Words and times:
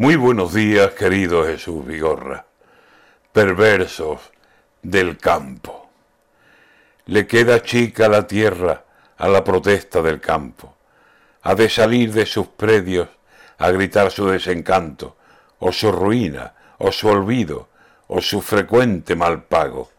Muy 0.00 0.16
buenos 0.16 0.54
días, 0.54 0.92
querido 0.92 1.44
Jesús 1.44 1.84
Vigorra, 1.84 2.46
perversos 3.34 4.18
del 4.80 5.18
campo. 5.18 5.90
Le 7.04 7.26
queda 7.26 7.60
chica 7.60 8.08
la 8.08 8.26
tierra 8.26 8.82
a 9.18 9.28
la 9.28 9.44
protesta 9.44 10.00
del 10.00 10.18
campo. 10.18 10.74
Ha 11.42 11.54
de 11.54 11.68
salir 11.68 12.14
de 12.14 12.24
sus 12.24 12.46
predios 12.46 13.10
a 13.58 13.70
gritar 13.72 14.10
su 14.10 14.26
desencanto, 14.26 15.18
o 15.58 15.70
su 15.70 15.92
ruina, 15.92 16.54
o 16.78 16.90
su 16.92 17.06
olvido, 17.08 17.68
o 18.06 18.22
su 18.22 18.40
frecuente 18.40 19.14
mal 19.14 19.42
pago. 19.42 19.90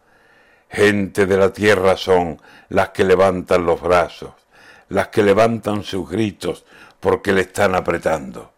Gente 0.68 1.26
de 1.26 1.36
la 1.36 1.52
tierra 1.52 1.96
son 1.96 2.42
las 2.70 2.88
que 2.88 3.04
levantan 3.04 3.64
los 3.64 3.80
brazos, 3.80 4.32
las 4.88 5.06
que 5.10 5.22
levantan 5.22 5.84
sus 5.84 6.10
gritos 6.10 6.64
porque 6.98 7.32
le 7.32 7.42
están 7.42 7.76
apretando 7.76 8.52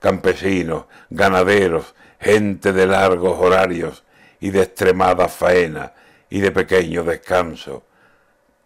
campesinos, 0.00 0.84
ganaderos, 1.10 1.94
gente 2.20 2.72
de 2.72 2.86
largos 2.86 3.38
horarios 3.38 4.04
y 4.40 4.50
de 4.50 4.62
extremada 4.62 5.28
faena 5.28 5.92
y 6.30 6.40
de 6.40 6.50
pequeño 6.50 7.04
descanso. 7.04 7.84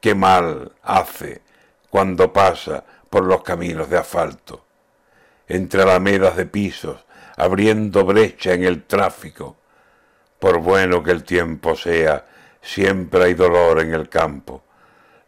Qué 0.00 0.14
mal 0.14 0.72
hace 0.82 1.42
cuando 1.90 2.32
pasa 2.32 2.84
por 3.08 3.24
los 3.24 3.42
caminos 3.42 3.88
de 3.90 3.98
asfalto, 3.98 4.64
entre 5.46 5.82
alamedas 5.82 6.36
de 6.36 6.46
pisos, 6.46 7.04
abriendo 7.36 8.04
brecha 8.04 8.54
en 8.54 8.64
el 8.64 8.84
tráfico. 8.84 9.56
Por 10.38 10.58
bueno 10.58 11.02
que 11.02 11.12
el 11.12 11.22
tiempo 11.22 11.76
sea, 11.76 12.26
siempre 12.60 13.24
hay 13.24 13.34
dolor 13.34 13.80
en 13.80 13.94
el 13.94 14.08
campo. 14.08 14.64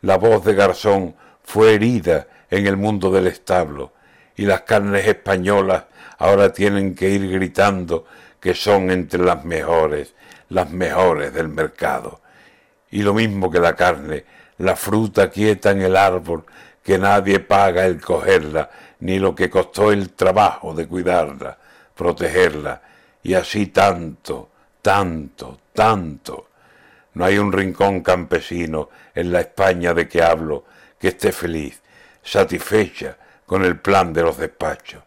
La 0.01 0.17
voz 0.17 0.45
de 0.45 0.55
Garzón 0.55 1.15
fue 1.43 1.75
herida 1.75 2.27
en 2.51 2.67
el 2.67 2.77
mundo 2.77 3.11
del 3.11 3.27
establo, 3.27 3.93
y 4.37 4.47
las 4.47 4.63
carnes 4.63 5.07
españolas 5.07 5.85
ahora 6.19 6.53
tienen 6.53 6.95
que 6.95 7.11
ir 7.11 7.31
gritando 7.31 8.07
que 8.41 8.55
son 8.55 8.91
entre 8.91 9.21
las 9.21 9.45
mejores, 9.45 10.15
las 10.51 10.71
mejores 10.71 11.33
del 11.33 11.49
mercado. 11.49 12.21
Y 12.91 13.03
lo 13.03 13.15
mismo 13.15 13.51
que 13.51 13.61
la 13.61 13.75
carne, 13.75 14.25
la 14.59 14.77
fruta 14.77 15.31
quieta 15.31 15.71
en 15.71 15.83
el 15.83 15.97
árbol, 15.97 16.45
que 16.83 16.99
nadie 16.99 17.41
paga 17.41 17.87
el 17.87 18.01
cogerla, 18.01 18.71
ni 19.01 19.19
lo 19.19 19.35
que 19.35 19.51
costó 19.51 19.91
el 19.91 20.11
trabajo 20.11 20.75
de 20.75 20.87
cuidarla, 20.87 21.57
protegerla, 21.95 22.83
y 23.23 23.35
así 23.35 23.69
tanto, 23.69 24.51
tanto, 24.83 25.61
tanto. 25.73 26.49
No 27.15 27.25
hay 27.25 27.39
un 27.39 27.53
rincón 27.53 28.03
campesino 28.03 28.91
en 29.15 29.33
la 29.33 29.41
España 29.41 29.95
de 29.95 30.07
que 30.07 30.23
hablo 30.23 30.65
que 30.99 31.09
esté 31.09 31.33
feliz, 31.33 31.81
satisfecha 32.23 33.17
con 33.47 33.65
el 33.65 33.79
plan 33.79 34.13
de 34.13 34.23
los 34.23 34.39
despachos. 34.39 35.03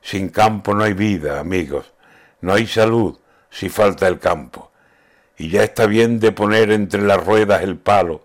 Sin 0.00 0.28
campo 0.28 0.74
no 0.74 0.84
hay 0.84 0.94
vida, 0.94 1.38
amigos, 1.38 1.92
no 2.40 2.54
hay 2.54 2.66
salud 2.66 3.18
si 3.50 3.68
falta 3.68 4.08
el 4.08 4.18
campo. 4.18 4.72
Y 5.36 5.48
ya 5.48 5.62
está 5.62 5.86
bien 5.86 6.20
de 6.20 6.32
poner 6.32 6.70
entre 6.70 7.02
las 7.02 7.24
ruedas 7.24 7.62
el 7.62 7.78
palo, 7.78 8.24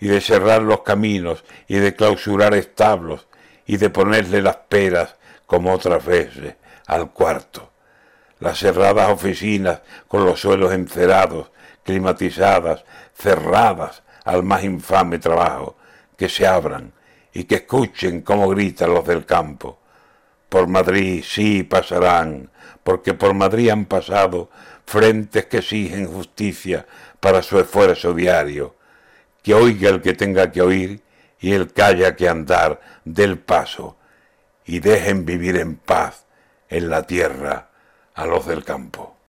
y 0.00 0.08
de 0.08 0.20
cerrar 0.20 0.62
los 0.62 0.82
caminos, 0.82 1.44
y 1.66 1.76
de 1.76 1.94
clausurar 1.94 2.54
establos, 2.54 3.26
y 3.66 3.76
de 3.76 3.90
ponerle 3.90 4.42
las 4.42 4.56
peras, 4.56 5.16
como 5.46 5.72
otras 5.72 6.04
veces, 6.04 6.54
al 6.86 7.10
cuarto. 7.10 7.70
Las 8.40 8.58
cerradas 8.58 9.10
oficinas 9.10 9.82
con 10.06 10.24
los 10.24 10.40
suelos 10.40 10.72
encerados, 10.72 11.50
climatizadas, 11.84 12.84
cerradas 13.14 14.02
al 14.24 14.42
más 14.42 14.62
infame 14.62 15.18
trabajo, 15.18 15.76
que 16.16 16.28
se 16.28 16.46
abran 16.46 16.92
y 17.32 17.44
que 17.44 17.56
escuchen 17.56 18.22
cómo 18.22 18.48
gritan 18.48 18.94
los 18.94 19.06
del 19.06 19.26
campo. 19.26 19.78
Por 20.48 20.66
Madrid 20.66 21.22
sí 21.26 21.62
pasarán, 21.62 22.50
porque 22.82 23.14
por 23.14 23.34
Madrid 23.34 23.70
han 23.70 23.84
pasado 23.84 24.50
frentes 24.86 25.46
que 25.46 25.58
exigen 25.58 26.06
justicia 26.06 26.86
para 27.20 27.42
su 27.42 27.58
esfuerzo 27.58 28.14
diario. 28.14 28.76
Que 29.42 29.54
oiga 29.54 29.90
el 29.90 30.00
que 30.00 30.14
tenga 30.14 30.50
que 30.50 30.62
oír 30.62 31.02
y 31.40 31.52
el 31.52 31.72
que 31.72 31.82
haya 31.82 32.16
que 32.16 32.28
andar 32.28 32.80
del 33.04 33.38
paso, 33.38 33.96
y 34.64 34.80
dejen 34.80 35.24
vivir 35.24 35.56
en 35.56 35.76
paz 35.76 36.24
en 36.68 36.90
la 36.90 37.04
tierra 37.04 37.68
a 38.14 38.26
los 38.26 38.46
del 38.46 38.64
campo. 38.64 39.17